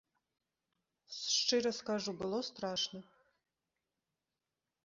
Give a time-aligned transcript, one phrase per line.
[1.33, 3.01] Шчыра скажу, было страшна.